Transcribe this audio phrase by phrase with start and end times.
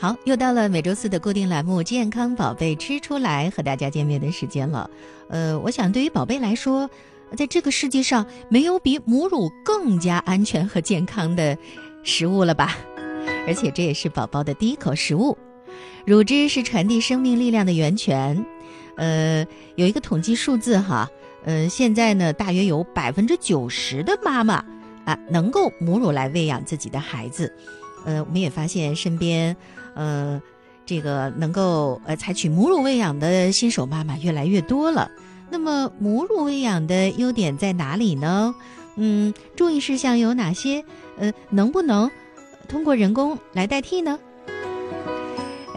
[0.00, 4.88] 好，又到了每周四的固定栏目《健康宝贝吃出来》和大家见面的时间了。
[5.28, 6.88] 呃，我想对于宝贝来说，
[7.36, 11.58] 在这个世界上没有比母乳更加安全和健康的
[12.04, 12.76] 食物了吧？
[13.48, 15.36] 而且这也是宝宝的第一口食物。
[16.06, 18.46] 乳汁是传递生命力量的源泉。
[18.96, 19.44] 呃，
[19.74, 21.10] 有一个统计数字哈，
[21.44, 24.64] 呃，现在呢，大约有百分之九十的妈妈
[25.04, 27.52] 啊，能够母乳来喂养自己的孩子。
[28.04, 29.56] 呃，我们也发现身边。
[29.98, 30.40] 呃，
[30.86, 35.10] 这个能够呃采取母乳喂养的新手妈妈越来越多了。
[35.50, 38.54] 那么母乳喂养的优点在哪里呢？
[38.94, 40.84] 嗯，注意事项有哪些？
[41.18, 42.08] 呃，能不能
[42.68, 44.18] 通过人工来代替呢？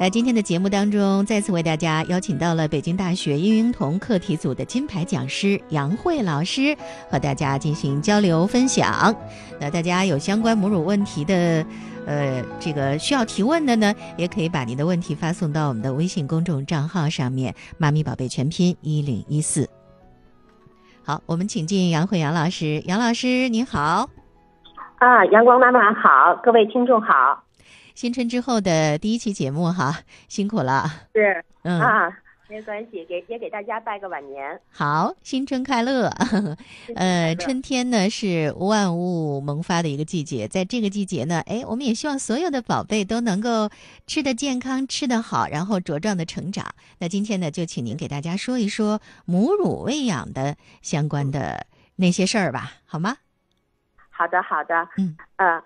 [0.02, 6.76] 呃，今天的节目当中，再次为大家邀请到了北京大学婴婴童课题组的金牌讲师杨慧老师，
[7.08, 9.16] 和大家进行交流分享。
[9.60, 11.64] 那大家有相关母乳问题的。
[12.08, 19.70] 呃，这个需要提问的呢，也可以把您的问题发送到我们的微信公众账号上面，“妈咪宝贝全拼一零一四”。
[21.06, 24.10] 好，我们请进杨慧杨老师，杨老师您好。
[24.98, 27.44] 啊，阳光妈妈好，各位听众好。
[28.02, 30.86] 新春之后的第一期节目哈，辛苦了。
[31.14, 32.12] 是，嗯啊。
[32.50, 34.60] 没关系，给也给大家拜个晚年。
[34.72, 36.12] 好，新春快乐。
[36.96, 43.70] 呃，春天呢是万物萌发的一个季节，在这个季节呢，哎，我们也希望所有的宝贝都能够
[44.08, 46.66] 吃得健康，吃得好，然后茁壮的成长。
[46.98, 53.18] 那今天呢，就请您给大家说一说母乳喂养的相关的那些事儿吧，好吗？
[54.10, 54.90] 好的，好的。
[54.98, 55.64] 嗯，呃，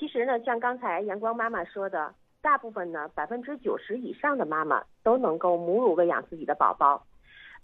[0.00, 2.12] 其实呢，像刚才阳光妈妈说的。
[2.42, 7.04] 大部分呢，百分之九十以上的妈妈都能够母乳喂养自己的宝宝。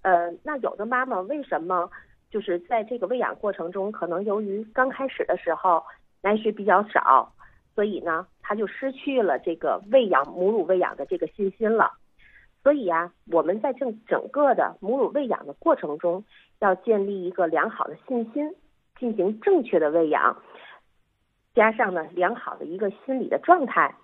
[0.02, 1.90] 呃，那有的妈妈为什么
[2.30, 5.82] 就是在这个喂养过程中，可能由于刚开始的时候
[6.20, 7.32] 奶水比较少，
[7.74, 11.92] 所以呢，她就失去了这个喂养母乳喂养的这个信心了。
[12.62, 16.22] 所以呀，我们在整整个的母乳喂养的过程中，
[16.58, 18.54] 要建立一个良好的信心，
[18.98, 20.36] 进行正确的喂养，
[21.56, 23.96] 加上呢良好的一个心理的状态。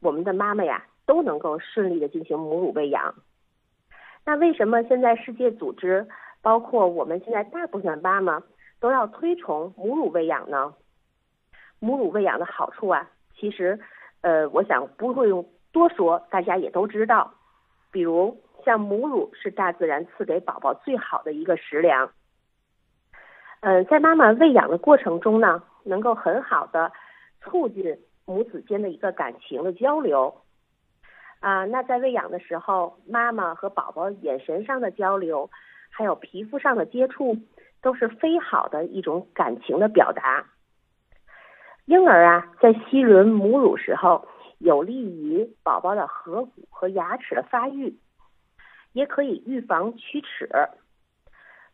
[0.00, 3.14] 我们的妈妈呀都能够顺利的进行母乳喂养。
[4.26, 6.06] 那为什么现在世界组织，
[6.42, 8.42] 包括我们现在大部分妈妈
[8.78, 10.74] 都要推崇母乳喂养呢？
[11.80, 13.80] 母乳喂养的好处啊，其实，
[14.20, 17.32] 呃，我想不会用多说，大家也都知道。
[17.90, 22.10] 比如像母乳是大自然赐给宝宝最好的一个食粮。
[23.60, 26.92] 嗯，在妈妈喂养的过程中呢，能够很好的
[27.40, 27.98] 促进。
[28.30, 30.42] 母子间的一个感情的交流，
[31.40, 35.48] 啊，那在喂养的时候，妈妈和宝宝眼神上的交流，
[35.88, 37.38] 还有皮肤上的接触，
[37.80, 40.44] 都是非好的一种感情的表达。
[41.86, 44.28] 婴儿啊，在吸吮母乳时候，
[44.58, 47.98] 有利于宝宝的颌骨和牙齿的发育，
[48.92, 50.50] 也可以预防龋齿。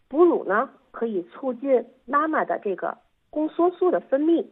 [0.06, 2.98] 哺乳呢，可以促进妈妈的这个
[3.34, 4.46] 宫缩素的分泌。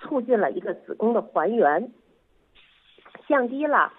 [0.00, 1.92] 促进了一个子宫的还原，
[3.28, 3.92] 降低了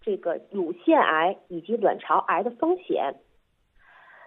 [0.00, 3.16] 这个乳腺癌以及卵巢癌的风险。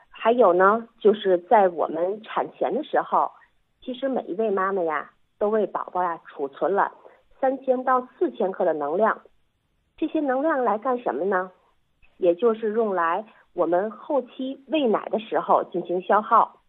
[0.09, 3.31] 还有呢，就是在我们产前的时候，
[3.81, 6.93] 其实每一位妈妈呀，都为宝宝呀储存了
[7.41, 9.23] 三千到四千克的能量。
[9.97, 11.51] 这些能量来干什么呢？
[12.17, 16.61] 也就是用来我们后期喂奶的时候进行消耗。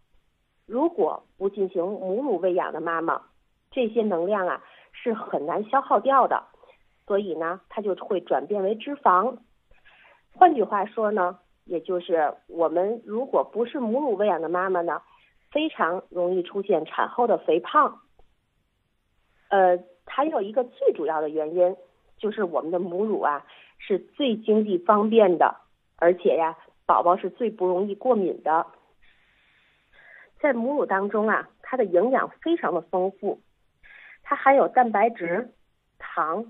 [0.66, 3.22] 如果不进行母乳喂养的妈妈，
[3.70, 4.62] 这些能量啊
[4.92, 6.44] 是很难消耗掉的，
[7.06, 9.38] 所以呢，它就会转变为脂肪。
[10.34, 15.02] 换句话说呢，也就是我们如果不是母乳喂养的妈妈呢，
[15.52, 18.00] 非常容易出现产后的肥胖。
[19.48, 21.76] 呃，还有一个最主要的原因
[22.18, 23.46] 就是我们的母乳啊
[23.78, 25.56] 是最经济方便的，
[25.96, 26.56] 而且呀，
[26.86, 28.66] 宝宝是最不容易过敏的。
[30.40, 33.40] 在母乳当中啊，它的营养非常的丰富。
[34.22, 35.50] 它含有蛋白质、
[35.98, 36.46] 糖、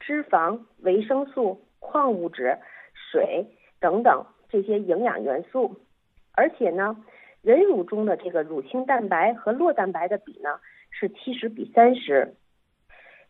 [0.00, 2.58] 脂肪、维生素、矿物质、
[2.94, 3.46] 水
[3.78, 5.80] 等等这些营养元素，
[6.32, 6.96] 而且呢，
[7.40, 12.34] 人乳中的这个乳清蛋白和酪蛋白的比呢是七十比三十，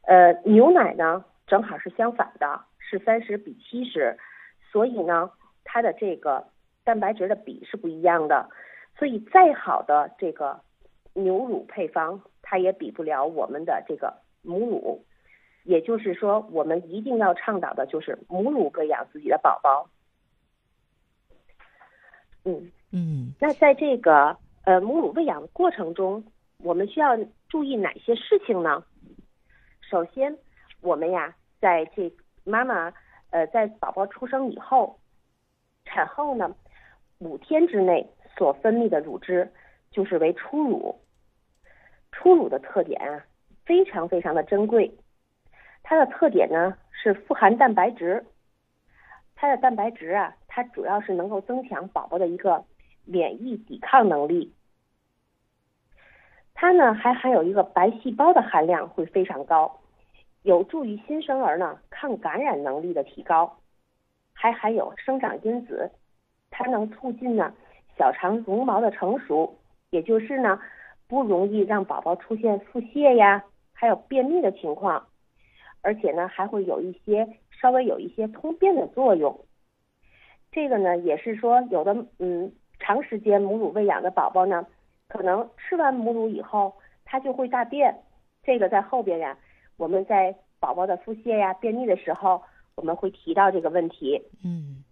[0.06, 4.16] 呃，牛奶呢正好是相反的，是三十比七十，
[4.70, 5.30] 所以呢，
[5.64, 6.46] 它的这个
[6.82, 8.48] 蛋白质的比是不一样的，
[8.98, 10.60] 所以再好的这个
[11.14, 12.22] 牛乳配方。
[12.44, 15.06] 它也比不了我们的这个母乳，
[15.62, 19.88] 也就是说，我们一定要倡导的就是母乳喂养自己的宝宝。
[22.44, 26.22] 嗯嗯，那在这个呃母乳喂养的过程中，
[26.58, 27.16] 我们需要
[27.48, 28.84] 注意哪些事情呢？
[29.80, 30.36] 首先，
[30.82, 32.12] 我们呀，在这
[32.44, 32.92] 妈妈
[33.30, 34.98] 呃，在宝宝出生以后，
[35.86, 36.54] 产后呢，
[37.20, 38.06] 五天之内
[38.36, 39.50] 所分泌的乳汁
[39.90, 41.00] 就是为初乳。
[42.10, 43.24] 初乳的特点啊，
[43.64, 44.92] 非常非常的珍贵。
[45.82, 48.24] 它的特点呢是富含蛋白质。
[49.34, 52.64] 它的蛋白质啊，它主要是能够增强宝宝的一个
[53.04, 54.54] 免疫抵抗能力。
[56.54, 59.80] 它呢还含有一个白细胞的含量会非常高，
[60.42, 63.58] 有助于新生儿呢抗感染能力的提高。
[64.34, 65.90] 还含有生长因子，
[66.50, 67.52] 它能促进呢
[67.96, 69.58] 小肠绒毛的成熟，
[69.90, 70.60] 也就是呢
[71.08, 75.06] 不容易让宝宝出现腹泻呀，还有便秘的情况。
[75.80, 79.44] 而且呢还会有一些稍微有一些通便的作用。
[80.50, 84.66] 这个呢也是说有的嗯长时间母乳喂养的宝宝呢，
[85.08, 86.74] 可能吃完母乳以后
[87.04, 88.02] 他就会大便。
[88.42, 89.36] 这个在后边呀，
[89.76, 92.42] 我们在宝宝的腹泻呀、便秘的时候。
[92.74, 94.18] 我们会提到这个问题。
[94.42, 94.82] 嗯，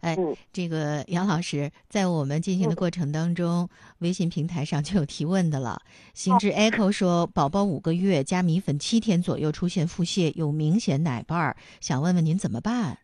[0.00, 0.16] 哎，
[0.52, 3.68] 这个杨老师在我们进行的过程当中，
[3.98, 5.80] 微信平台上就有提问的了。
[6.14, 12.98] 心智 Echo 说，宝宝五个月加米粉七天左右出现腹泻，有明显奶瓣儿，想问问您怎么办？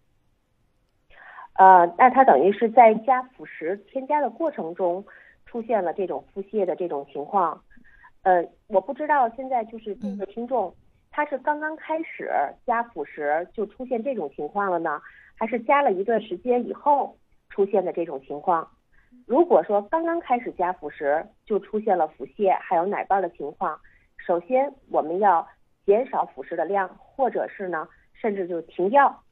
[1.55, 5.05] 呃，那他等于是在加辅食添加的过程中
[5.47, 7.63] 出现了这种腹泻的这种情况。
[8.23, 10.75] 呃，我不知道现在就是这个听众。
[11.17, 12.29] 他是刚刚开始
[12.67, 15.01] 加辅食就出现这种情况了呢，
[15.37, 17.17] 还是加了一段时间以后
[17.51, 18.69] 出现的这种情况？
[19.25, 23.79] 如果说刚刚开始加辅食就出现了腹泻还有奶瓣的情况，
[24.17, 25.47] 首先我们要
[25.87, 29.23] 减少辅食的量，或者是呢，甚至就停药，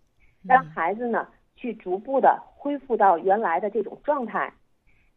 [0.45, 1.27] 让孩子呢
[1.57, 4.53] 去逐步的恢复到原来的这种状态，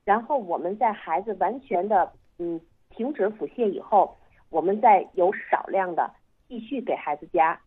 [0.04, 2.60] 然后我们在孩子完全的嗯
[2.90, 4.18] 停止腹泻以后，
[4.50, 6.10] 我们再有少量的。
[6.48, 7.60] 继续给孩子加，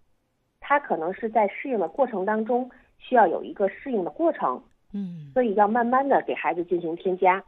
[0.61, 7.43] 他可能是在适应的过程当中需要有一个适应的过程，嗯，所以要慢慢的给孩子进行添加。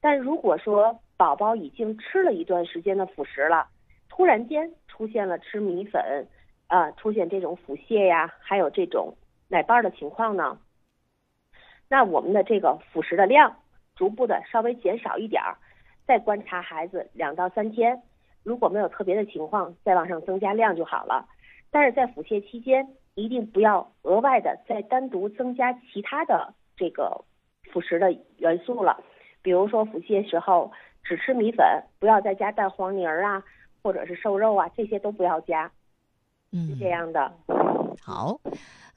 [0.00, 3.68] 但如果说宝宝已经吃了一段时间的辅食了，
[4.08, 6.26] 突然间出现了吃米粉，
[6.68, 9.16] 啊，出现这种腹泻呀，还有这种
[9.48, 10.58] 奶瓣的情况呢，
[11.88, 13.56] 那我们的这个辅食的量
[13.94, 15.58] 逐步的稍微减少一点儿，
[16.06, 18.02] 再观察孩子两到三天。
[18.42, 21.28] 如果没有特别的情况，再往上增加量就好了。
[21.70, 27.24] 但是在腹泻期间，一定不要额外的再单独增加其他的这个
[27.72, 29.02] 辅食的元素了。
[29.42, 30.72] 比如说腹泻时候
[31.02, 31.64] 只吃米粉，
[31.98, 33.42] 不要再加蛋黄泥儿啊，
[33.82, 35.70] 或者是瘦肉啊，这些都不要加。
[36.52, 37.32] 嗯，是这样的。
[38.02, 38.40] 好，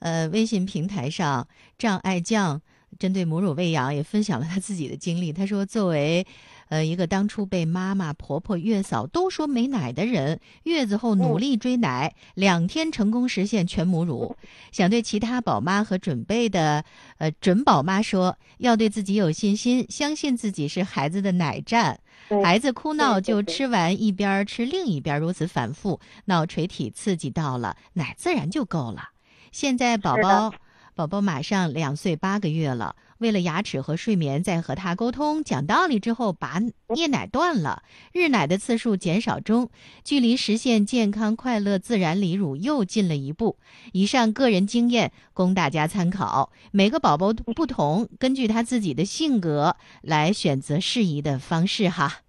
[0.00, 1.46] 呃，微信平台上
[1.78, 2.60] 障碍酱
[2.98, 5.32] 针对母乳喂养也分享了他自己的经历。
[5.32, 6.26] 他说，作为
[6.68, 14.36] 呃，一个当初被妈妈、婆婆、月嫂都说没奶的人，月子后努力追奶，两天成功实现全母乳。
[14.72, 16.84] 想对其他宝妈和准备的
[17.18, 22.00] 呃准宝妈说，要对自己有信心，相信自己是孩子的奶站。
[22.42, 29.10] 孩子哭闹就吃完一边吃另一边，如此反复，脑垂体刺激到了，奶自然就够了。
[29.52, 30.52] 现在宝宝
[30.94, 32.96] 宝宝马上两岁八个月了。
[33.18, 36.60] 为了牙齿和睡眠，在和他沟通讲道理之后，把
[36.94, 37.82] 夜奶断了，
[38.12, 39.70] 日奶的次数减少中，
[40.02, 43.58] 距离实现健康快乐自然离乳又近了一步。
[43.92, 52.20] 以上个人经验供大家参考，每个宝宝不同，根据他自己的性格来选择适宜的方式哈。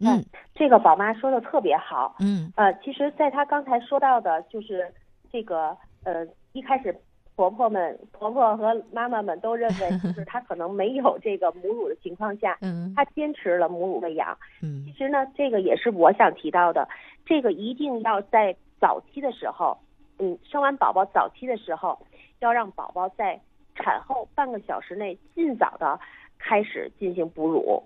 [0.00, 2.16] 嗯，这个宝妈说的特别好。
[2.18, 4.92] 嗯，呃，其实，在他刚才说到的，就是
[5.30, 6.98] 这个呃，一开始。
[7.34, 14.36] 婆婆们、婆婆和妈妈们都认为， 就是她可能没有这个母乳的情况下，嗯，她坚持了母乳喂养。
[14.62, 16.88] 嗯，其实呢，这个也是我想提到的，
[17.24, 19.78] 这个一定要在早期的时候，
[20.18, 21.98] 嗯，生完宝宝早期的时候，
[22.40, 23.40] 要让宝宝在
[23.74, 25.98] 产后半个小时内尽早的
[26.38, 27.82] 开始进行哺乳，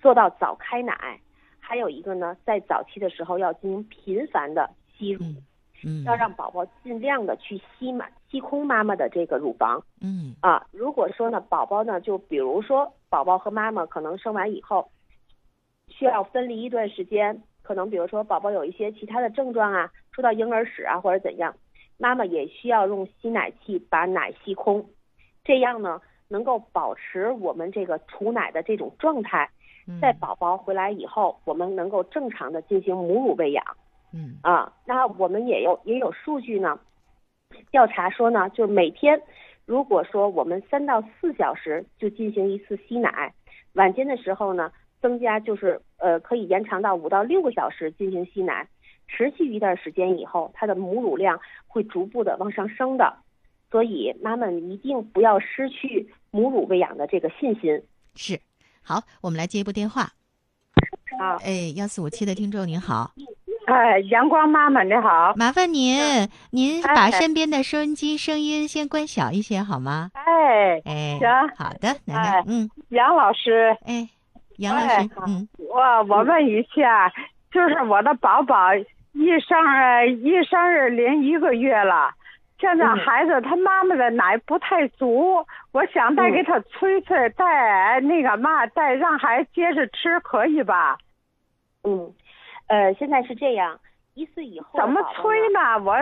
[0.00, 1.18] 做到早开奶。
[1.58, 5.24] 还有一个呢，在早期的时候要进行频繁的吸乳。
[6.04, 9.82] 要让宝宝尽量的去吸满、吸空妈妈的这个乳房。
[10.00, 14.90] 嗯啊，如果说呢，宝宝呢，就比如说宝宝和妈妈可能生完以后
[15.88, 21.54] 需要分离一段时间，可能比如说宝宝有一些其他的症状啊，出到婴儿室啊或者怎样，
[21.98, 24.84] 妈妈也需要用吸奶器把奶吸空，
[25.44, 29.48] 这样呢能够保持我们这个储奶的这种状态，
[30.00, 33.64] 在宝宝回来以后，我们能够正常的进行母乳喂养。
[34.16, 36.78] 嗯啊，那我们也有也有数据呢，
[37.70, 39.20] 调查说呢，就是每天，
[39.66, 43.34] 如果说我们三到四小时就进行一次吸奶，
[43.74, 48.66] 晚间的时候呢，增加就是呃可以延长到五到六个小时进行吸奶，
[49.06, 53.18] 持续一段时间以后，它的母乳量会逐步的往上升的。
[53.70, 57.82] 所以妈妈一定不要失去母乳喂养的这个信心。
[58.14, 58.40] 是，
[58.80, 60.04] 好，我们来接一部电话。
[61.18, 63.12] 好，哎，幺四五七的听众您好。
[63.66, 65.98] 哎，阳光妈妈你好，麻烦您，
[66.52, 70.10] 您把身边的收音机声音先关小一些好吗？
[70.14, 74.08] 哎，哎，行，好的，奶奶，嗯，杨老师，哎，
[74.58, 77.12] 杨老师，嗯，我我问一下，
[77.50, 79.58] 就是我的宝宝一生
[80.22, 82.12] 一生日零一个月了，
[82.60, 90.98] 现在孩子他妈妈的奶不太足，我想再给他催催，再那个嘛，再让孩子接着吃，可以吧？
[91.82, 92.12] 嗯。
[92.66, 93.78] 呃，现在是这样，
[94.14, 95.78] 一岁以后怎么催呢？
[95.84, 95.92] 我，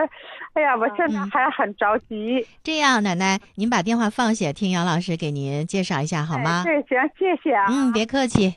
[0.53, 2.45] 哎呀，我现在还很着急。
[2.63, 6.63] 这样，奶奶，您把电话放下，听杨老师给您介绍一下好吗？
[6.63, 7.65] 对，行，谢谢啊。
[7.69, 8.55] 嗯，别客气。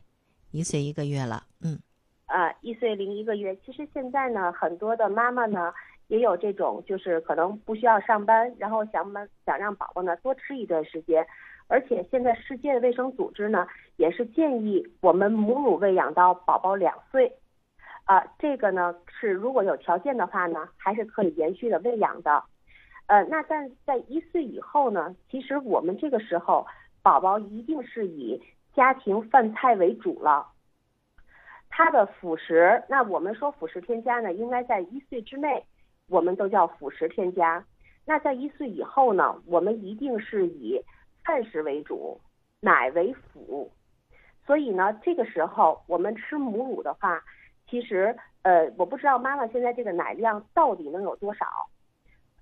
[0.51, 1.79] 一岁一个月了，嗯。
[2.27, 3.57] 啊，一岁零一个月。
[3.65, 5.73] 其实现在呢，很多的妈妈呢，
[6.07, 11.27] 也有这种，就是可能不需要上班，然后想把想让宝宝呢多吃一段时间，
[11.67, 17.31] 而且现在世界卫生组织呢，也是建议我们母乳喂养到宝宝两岁。
[18.09, 22.43] 啊，这个呢是如果有条件的话呢，还是可以延续的喂养的。
[23.07, 26.67] 呃，那但在一岁以后呢，其实我们这个时候
[27.03, 28.43] 宝宝一定是以
[28.75, 30.47] 家庭饭菜为主了。
[31.69, 35.63] 他的辅食，那我们说辅食添加呢，应该在一岁之内，
[36.09, 37.63] 我们都叫辅食添加。
[38.07, 40.81] 那在一岁以后呢，我们一定是以
[41.23, 42.19] 饭食为主，
[42.61, 43.71] 奶为辅。
[44.47, 47.23] 所以呢，这个时候我们吃母乳的话。
[47.69, 51.47] 其实，呃，我不知道妈妈现在这个奶量到底能有多少，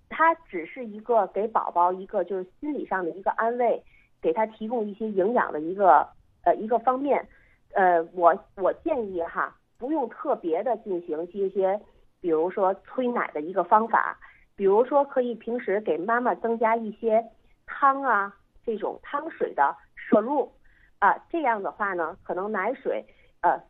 [0.09, 3.83] 它只是一个给宝宝一个就是心理上的一个安慰，
[4.23, 6.09] 给他提供一些营养的一个
[6.45, 7.27] 呃一个方面，
[7.75, 11.81] 呃，我我建议哈，不用特别的进行这些，
[12.21, 14.17] 比如说催奶的一个方法，
[14.55, 17.25] 比如说可以平时给妈妈增加一些
[17.67, 18.33] 汤啊
[18.65, 20.53] 这种汤水的摄入，
[21.01, 23.05] 啊，这样的话呢，可能奶水
[23.41, 23.61] 呃。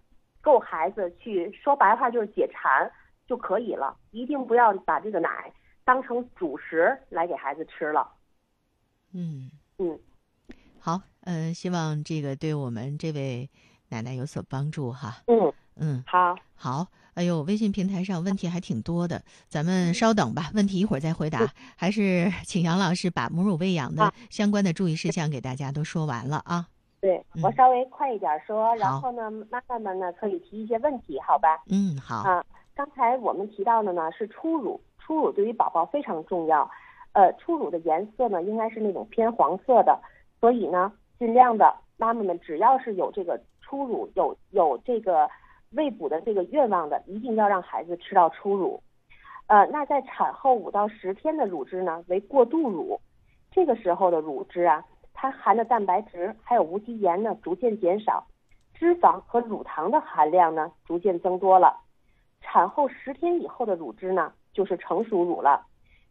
[0.47, 2.88] 够孩子去说白话就是解馋
[3.26, 5.53] 就可以了，一定不要把这个奶
[5.85, 8.09] 当成主食来给孩子吃了。
[9.12, 9.99] 嗯嗯，
[10.79, 13.50] 好，呃，希望这个对我们这位
[13.88, 15.17] 奶奶有所帮助哈。
[15.26, 26.69] 嗯嗯，好，好，哎呦，微信平台上问题还挺多的，咱们稍等吧，问题一会儿再回答，还是请杨老师把母乳喂养的相关的注意事项给大家都说完了啊。
[27.06, 31.62] 对我稍微快一点说，然后呢，妈妈们呢可以提一些问题，好吧？
[31.70, 32.28] 嗯，好。
[32.28, 32.44] 啊，
[32.75, 36.68] 刚才我们提到的呢是初乳，初乳对于宝宝非常重要。
[37.12, 39.96] 呃，初乳的颜色呢应该是那种偏黄色的，
[40.40, 45.30] 所以呢，尽量的妈妈们只要是有这个初乳，有有这个
[45.76, 48.82] 喂哺的这个愿望的，一定要让孩子吃到初乳。
[49.46, 53.00] 呃，那在产后五到十天的乳汁呢为过渡乳，
[53.52, 54.84] 这个时候的乳汁啊。
[55.18, 58.26] 它含的蛋白质还有无机盐呢逐渐减少，
[58.75, 61.80] 脂肪和乳糖的含量呢逐渐增多了。
[62.42, 65.66] 产后十天以后的乳汁呢就是成熟乳了，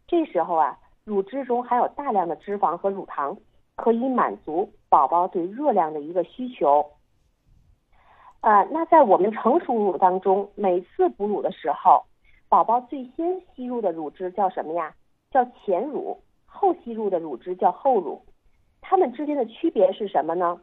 [0.07, 3.37] 这时候啊乳汁中含有大量的脂肪和乳糖，
[3.75, 6.83] 可以满足宝宝对热量的一个需求。
[8.41, 12.03] 啊，那在我们成熟乳当中，每次哺乳的时候，
[12.49, 14.95] 宝宝最先吸入的乳汁叫什么呀？
[15.29, 18.21] 叫前乳，后吸入的乳汁叫后乳。
[18.87, 20.61] 它们之间的区别是什么呢？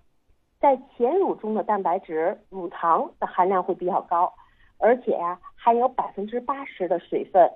[0.61, 4.33] 在前乳中的蛋白质、乳糖的含量会比较高，
[4.79, 7.51] 而且呀含有百分之八十的水分。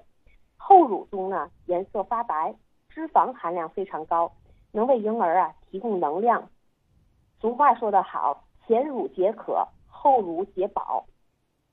[0.56, 2.52] 后乳中呢颜色发白，
[2.88, 4.32] 脂肪含量非常高，
[4.72, 6.48] 能为婴儿啊提供能量。
[7.40, 11.06] 俗话说得好，前乳解渴，后乳解饱。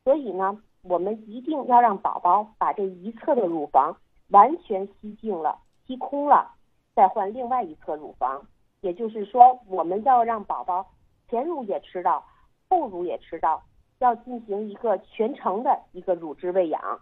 [0.04, 3.98] 所以呢，我们一定要让宝宝把这一侧的乳房
[4.30, 5.58] 完全吸净了、
[5.88, 6.52] 吸空了，
[6.94, 8.46] 再换另外一侧乳房。
[8.84, 10.86] 也就是说，我们要让宝宝
[11.30, 12.22] 前乳也吃到，
[12.70, 13.63] 后乳也吃到，
[14.00, 17.00] 要进行一个全程的一个乳汁喂养。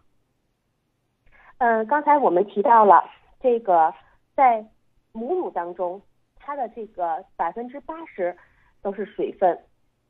[1.58, 3.04] 嗯，刚才我们提到了
[3.40, 3.92] 这个，
[4.36, 4.64] 在
[5.12, 6.00] 母乳当中，
[6.36, 8.38] 它的这个百分之八十
[8.84, 9.60] 都是水分，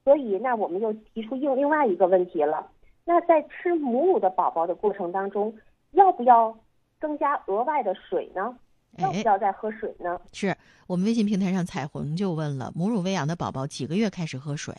[0.03, 2.69] 所以那我们又提出另另外一个问题了，
[3.05, 5.57] 那在吃母乳的宝宝的过程当中，
[5.91, 6.57] 要不要
[6.99, 8.57] 增加额外的水呢？
[8.97, 10.19] 要不要再喝水呢？
[10.33, 10.55] 是
[10.87, 14.75] 我们微信平台上彩虹就问了：母乳喂养的宝宝几个月开始喝水？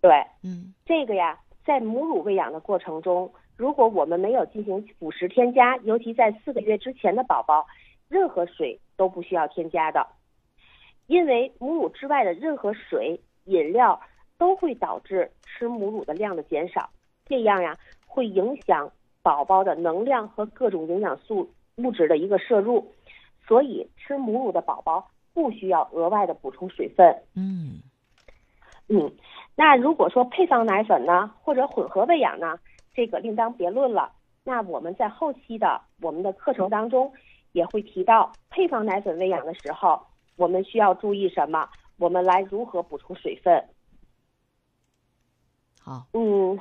[0.00, 0.10] 对，
[0.42, 7.66] 嗯，这个呀，在母乳喂养的过程中，如果我们没有进行辅食添加，尤其在四个月之前的宝宝，
[8.08, 10.06] 任何水都不需要添加的，
[11.06, 14.00] 因为母乳之外的任何水、饮料
[14.38, 16.90] 都会导致吃母乳的量的减少，
[17.26, 18.90] 这样呀，会影响
[19.22, 22.92] 宝宝的能量和各种营养素物质的一个摄入。
[23.46, 27.22] 所以吃母乳的宝宝不需要额外的补充水分。
[27.34, 27.80] 嗯
[28.88, 29.12] 嗯，
[29.54, 32.58] 那如果说配方奶粉呢，或者混合喂养呢，
[32.94, 34.12] 这个另当别论了。
[34.44, 37.12] 那我们在后期的我们的课程当中
[37.52, 40.04] 也会提到，配方奶粉喂养的时候，
[40.36, 41.68] 我们需要注意什么？
[41.98, 43.64] 我们来如何补充水分？
[45.80, 46.58] 好，嗯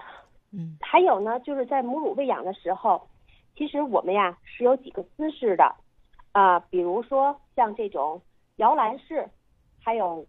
[0.52, 3.08] 嗯，还有呢，就是在母乳喂养的时候，
[3.56, 5.76] 其实我们呀是有几个姿势的，
[6.32, 8.22] 啊，比如说像这种
[8.58, 9.30] 摇篮式，
[9.84, 10.26] 还有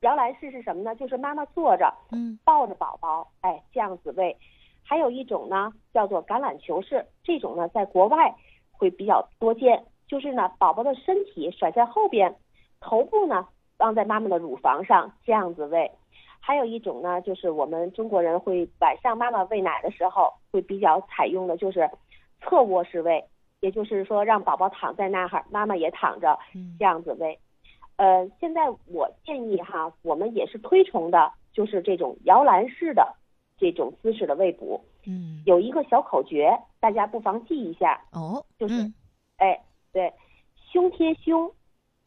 [0.00, 0.94] 摇篮式是什么呢？
[0.94, 4.36] 就是妈妈坐着，嗯，抱着宝宝，哎，这样子喂。
[4.82, 8.34] 还有一种呢，叫做橄榄球式，这种呢在国外
[8.72, 12.36] 会比较多见，就是呢宝宝的身体甩在后边，
[12.80, 15.90] 头部呢放在妈妈的乳房上，这样子喂。
[16.40, 21.90] 还有一种呢，就是我们中国人会晚上妈妈喂奶的时候会比较采用的，就是
[22.40, 23.22] 侧卧式喂，
[23.60, 26.38] 也就是说让宝宝躺在那儿，妈妈也躺着，
[26.78, 27.38] 这样子喂。
[27.96, 33.14] 呃，现在我建议哈，我们也是推崇的，就是这种摇篮式的。
[33.60, 38.92] 这种姿势的喂哺，嗯，有一个小口诀，大家不妨记一下哦，就是，
[39.38, 39.60] 哎，
[39.92, 40.12] 对，
[40.70, 41.52] 胸贴胸，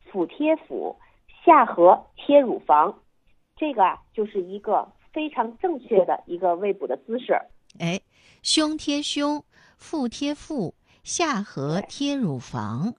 [0.05, 0.96] 腹贴腹，
[1.43, 3.01] 下颌贴乳房，
[3.58, 7.34] 这个啊就是一个非常正确的一个喂哺的姿势。
[7.81, 8.00] 哎，
[8.41, 9.43] 胸贴胸，
[9.75, 12.93] 腹贴腹，下颌贴乳房。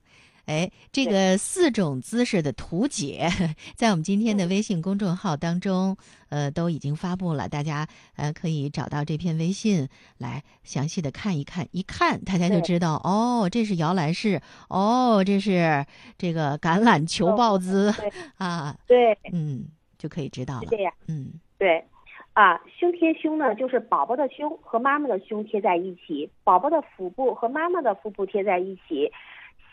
[0.47, 3.31] 哎，这个四种姿势的图解，
[3.77, 5.97] 在我们今天的微信公众号当中，
[6.31, 15.87] 呃，都已经发布了，大家呃可以找到这篇微信来详细的看一看，一看大家就知道，哦，这是摇篮式，哦，这是
[16.19, 17.95] 这个橄榄球抱姿
[18.37, 21.87] 啊，对，嗯，就可以知道了，这样，嗯，对，
[22.35, 29.13] 啊，胸贴胸呢，就是宝宝的胸和妈妈的胸贴在一起，宝宝的腹部和妈妈的腹部贴在一起。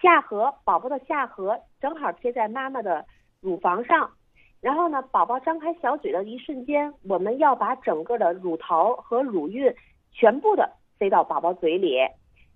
[0.02, 3.06] 下颌，宝宝的下颌正好贴在妈妈的
[3.40, 4.12] 乳房上，
[4.60, 9.74] 然后呢，宝宝张开小嘴的一瞬间，我们要把整个的乳头和乳晕
[10.12, 11.98] 全部的塞到宝宝嘴里，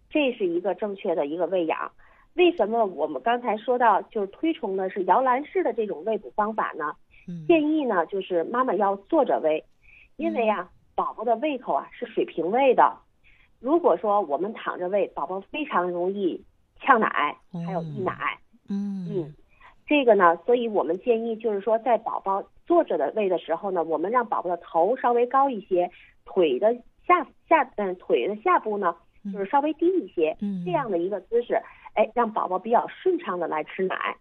[0.10, 1.92] 这是一个正确的一个喂养。
[2.36, 6.94] 为什么我们刚才说到就是推崇的是摇篮式的这种喂哺方法呢？
[7.48, 9.63] 建议呢就是妈妈要坐着喂，
[10.17, 12.97] 因为呀，宝宝的胃口啊是水平胃的，
[13.60, 16.43] 如果说我们躺着喂，宝宝非常容易。
[16.86, 19.08] 呛奶，还有溢奶，嗯。
[19.10, 19.34] 嗯，
[19.88, 25.89] 这个呢，所以我们建议就是说，在宝宝坐着的喂的时候呢，我们让宝宝的头稍微高一些，
[26.26, 26.76] 腿的
[27.08, 28.93] 下下嗯腿的下部呢，
[29.32, 31.58] 就是稍微低一些，这样的一个姿势，
[31.93, 34.17] 哎，让宝宝比较顺畅的来吃奶，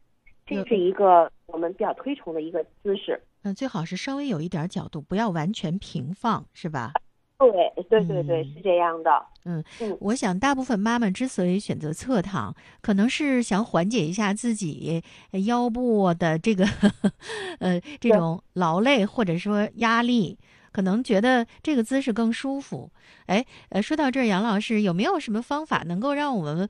[0.47, 3.21] 这是一个我们比较推崇的一个姿势。
[3.43, 6.93] 嗯，最好是稍微有一点角度，不要完全平放，是吧？
[7.39, 7.51] 对
[7.91, 9.11] 对对对，是这样的。
[9.45, 15.03] 嗯嗯，我想大部分妈妈之所以选择侧躺，可能是想缓解一下自己
[15.47, 16.65] 腰部的这个
[17.59, 20.39] 呃这种劳累或者说压力，
[20.73, 22.91] 可能觉得这个姿势更舒服。
[23.27, 26.69] 哎呃，说到这儿，杨老师有没有什么方法能够让我们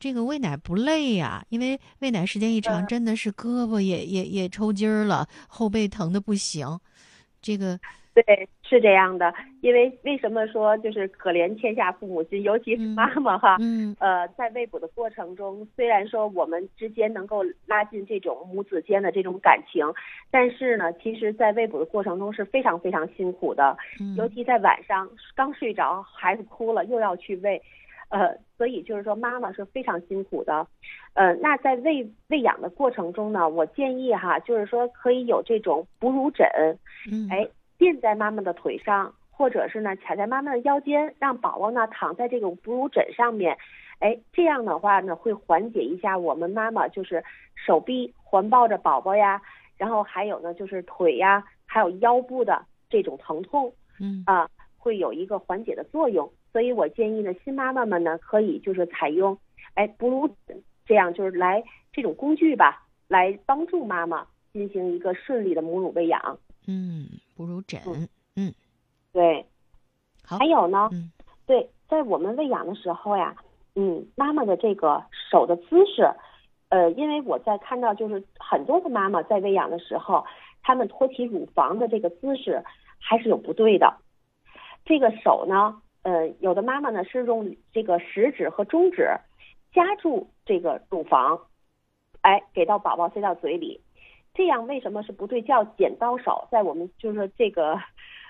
[0.00, 1.44] 这个喂奶不累呀？
[1.50, 6.80] 因为喂奶时间一长，真的是胳膊也也也抽筋儿了，后背疼的不行。
[7.40, 7.78] 这个。
[8.14, 19.86] 对，是这样的，因为为什么说就是可怜天下父母心，尤其是妈妈哈，嗯，呃，在喂哺的过程中，虽然说我们之间能够拉近这种母子间的这种感情，
[20.30, 23.78] 但是呢，其实，在喂哺的过程中是非常非常辛苦的，
[24.14, 27.62] 尤其在晚上刚睡着，孩子哭了又要去喂，
[28.10, 30.66] 呃，所以就是说妈妈是非常辛苦的，
[31.14, 36.46] 呃，那在喂喂养的过程中呢，我建议哈，就是说可以有这种哺乳枕，
[37.10, 37.48] 嗯，哎。
[37.82, 43.58] 垫在妈妈的腿上，或者是呢卡在妈妈的腰间，让宝宝呢躺在这种哺乳枕上面，
[43.98, 47.24] 哎，这样的话呢会缓解一下我们妈妈就是
[47.56, 49.42] 手臂环抱着宝宝呀，
[49.76, 56.30] 然后还有呢就是腿呀，还有腰部的这种疼痛，嗯啊，会有一个缓解的作用。
[56.52, 59.36] 所以我建议呢新妈妈们呢可以就是采用
[59.74, 66.38] 哎哺乳枕这样就是来这种工具吧，来帮助妈妈进行一个顺利的母乳喂养。
[66.68, 67.80] 嗯，哺乳枕，
[68.36, 68.52] 嗯，
[69.12, 69.44] 对，
[70.24, 71.10] 好，还有呢，嗯，
[71.46, 73.34] 对，在我们喂养的时候呀，
[73.74, 76.10] 嗯，妈妈的这个手的姿势，
[76.68, 80.24] 呃，因为我在看到就是很多的妈妈在喂养的时候，
[80.62, 82.62] 她们托起乳房的这个姿势
[82.98, 83.98] 还是有不对的。
[84.84, 89.08] 这个手呢，呃，有的妈妈呢是用这个食指和中指
[89.72, 91.40] 夹住这个乳房，
[92.20, 93.80] 哎，给到宝宝塞到嘴里。
[94.34, 95.42] 这样为什么是不对？
[95.42, 97.78] 叫剪刀手，在我们就是这个，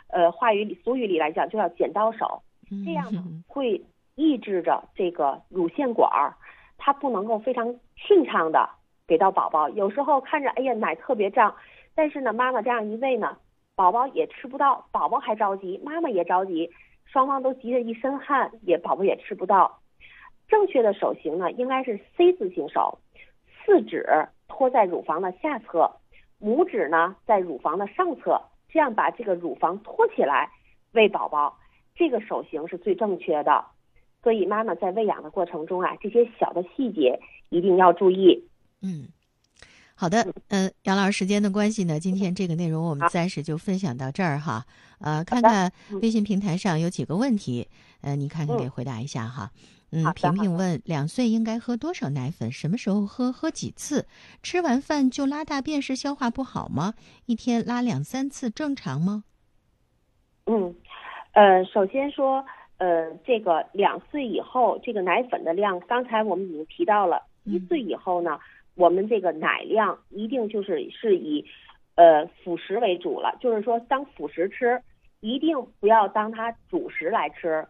[0.09, 2.43] 呃，话语里俗语里来讲，就叫剪刀手。
[2.85, 3.85] 这样呢，会
[4.15, 6.35] 抑制着这个乳腺管儿，
[6.79, 8.69] 它不能够非常顺畅的
[9.07, 9.69] 给到宝宝。
[9.69, 11.55] 有时候看着哎呀奶特别胀，
[11.95, 13.37] 但是呢妈妈这样一喂呢，
[13.77, 16.71] 宝宝也吃不到，宝宝还着急，妈妈也着急，
[17.05, 19.79] 双方都急得一身汗，也宝宝也吃不到。
[20.49, 22.99] 正确的手型呢应该是 C 字形手，
[23.65, 25.91] 四指托在乳房的下侧，
[26.39, 28.39] 拇指呢在乳房的上侧，
[28.69, 30.51] 这样把这个乳房托起来
[30.93, 31.59] 喂宝宝，
[31.95, 33.65] 这个手型是最正确的。
[34.23, 38.47] 所以妈妈在喂养的过程中啊，这些小的细节一定要注意。
[38.83, 39.09] 嗯，
[39.95, 44.67] 好的，嗯，杨老师，时间的关系呢，今天这个内容我们暂时就分享到这儿哈。
[45.01, 47.69] 呃，看看微信平台上有几个问题，
[48.03, 49.51] 呃，你看看给回答一下哈。
[49.93, 52.51] 嗯，平平问：两岁应该喝多少奶粉？
[52.51, 53.31] 什么时候喝？
[53.31, 54.07] 喝几次？
[54.43, 56.95] 吃完饭就拉大便是消化不好吗？
[57.27, 59.25] 一天拉两三次正常吗？
[60.47, 60.75] 嗯，
[61.33, 62.45] 呃，首先说。
[62.79, 67.23] 呃，这个两岁以后，这个奶粉的量，刚才我们已经提到了。
[67.45, 68.41] 一岁以后呢，
[68.75, 71.45] 我们这个奶量一定就是是以，
[71.95, 74.83] 呃，辅食为主了，就是说当辅食吃，
[75.21, 77.65] 一定不要当它主食来吃。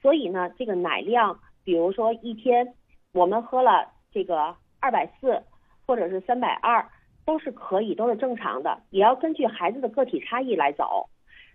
[0.00, 2.74] 所以呢，这个奶量，比如说一天
[3.12, 5.42] 我们喝了这个二百四，
[5.86, 6.86] 或者是三百二，
[7.24, 11.08] 都是可以，都是正常的，也要根据孩子的个体差异来走。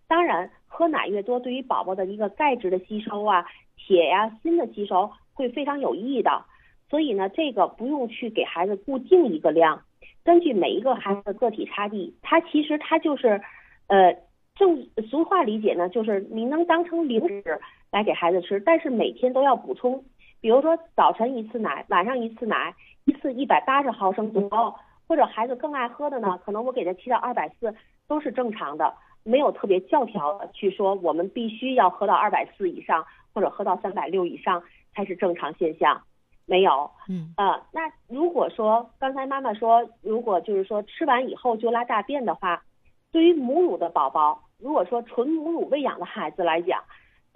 [0.08, 6.46] 当然，喝奶越多，对于宝宝的一个钙质的吸收啊、铁呀、锌的吸收会非常有益的。
[6.90, 9.84] 所以呢，这个不用去给孩子固定一个量，
[10.24, 13.42] 根据每一个孩子的个体差异，它其实它就是，
[13.88, 14.16] 呃，
[14.56, 17.60] 正俗话理解呢，就是你能当成零食
[17.92, 20.04] 来给孩子吃，但是每天都要补充。
[20.40, 22.74] 比如说早晨一次奶，晚上一次奶，
[23.06, 24.76] 一次一百八十毫升左右，
[25.08, 27.74] 或者孩子更爱喝的呢，可能我给他提到二百四，
[28.08, 28.94] 都是正常的。
[29.24, 36.02] 没有特别教条的去说，我们必须要喝到二百四以上，或者喝到三百六以上才是正常现象，
[36.46, 36.90] 没有。
[37.10, 37.34] 嗯。
[37.36, 42.64] 呃，那如果说刚才妈妈说，如果就是说吃完以后就拉大便的话，
[43.12, 46.82] 对于母乳的宝宝，如果说纯母乳喂养的孩子来讲，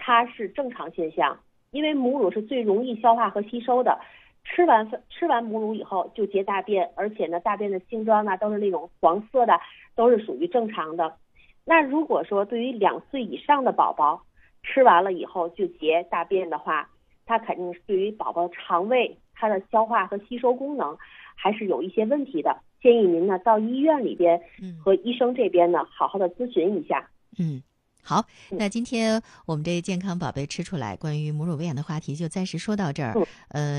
[0.03, 1.37] 它是正常现象，
[1.69, 3.99] 因为母乳是最容易消化和吸收的，
[4.43, 9.59] 吃完吃完母乳以后就结大便，而且呢，大便的性状呢都是那种黄色的，
[9.95, 11.15] 都是属于正常的。
[11.63, 14.23] 那如果说对于两岁以上的宝宝，
[14.63, 16.89] 吃完了以后就结大便的话，
[17.27, 20.97] 它肯定是对于宝宝肠胃它的消化和吸收功能
[21.35, 22.59] 还是有一些问题的。
[22.81, 24.41] 建议您呢到医院里边
[24.83, 27.07] 和医生这边呢好好的咨询一下。
[27.37, 27.61] 嗯，
[28.01, 33.13] 好，那今天我们这健康宝贝吃出来关于母乳喂养的话题就暂时说到这儿。
[33.49, 33.71] 呃。